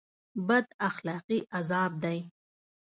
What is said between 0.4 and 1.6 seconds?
بد اخلاقي